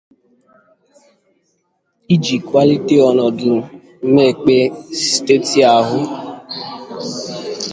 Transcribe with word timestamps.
iji 2.13 2.35
kwalite 2.47 2.95
ọnọdụ 3.09 3.51
mmepe 4.03 4.55
steeti 5.11 5.59
ahụ. 5.77 5.99